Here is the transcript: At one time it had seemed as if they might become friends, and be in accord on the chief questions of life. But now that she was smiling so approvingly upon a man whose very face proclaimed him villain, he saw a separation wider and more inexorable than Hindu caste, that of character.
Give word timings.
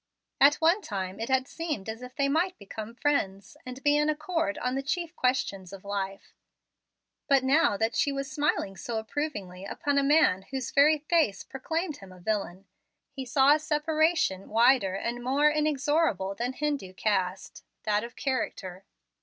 At 0.39 0.55
one 0.55 0.81
time 0.81 1.19
it 1.19 1.29
had 1.29 1.47
seemed 1.47 1.87
as 1.87 2.01
if 2.01 2.15
they 2.15 2.27
might 2.27 2.57
become 2.57 2.95
friends, 2.95 3.55
and 3.67 3.83
be 3.83 3.95
in 3.97 4.09
accord 4.09 4.57
on 4.57 4.73
the 4.73 4.81
chief 4.81 5.15
questions 5.15 5.71
of 5.71 5.85
life. 5.85 6.33
But 7.27 7.43
now 7.43 7.77
that 7.77 7.95
she 7.95 8.11
was 8.11 8.27
smiling 8.31 8.75
so 8.75 8.97
approvingly 8.97 9.63
upon 9.63 9.99
a 9.99 10.03
man 10.03 10.45
whose 10.49 10.71
very 10.71 10.97
face 10.97 11.43
proclaimed 11.43 11.97
him 11.97 12.19
villain, 12.19 12.65
he 13.11 13.25
saw 13.25 13.53
a 13.53 13.59
separation 13.59 14.49
wider 14.49 14.95
and 14.95 15.23
more 15.23 15.51
inexorable 15.51 16.33
than 16.33 16.53
Hindu 16.53 16.93
caste, 16.95 17.63
that 17.83 18.03
of 18.03 18.15
character. 18.15 18.83